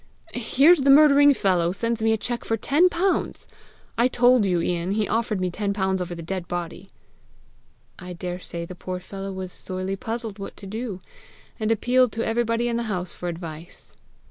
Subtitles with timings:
[0.33, 3.47] here's the murdering fellow sends me a cheque for ten pounds!
[3.99, 6.89] I told you, Ian, he offered me ten pounds over the dead body!"
[7.99, 11.01] "I daresay the poor fellow was sorely puzzled what to do,
[11.59, 13.95] and appealed to everybody in the house for advice!"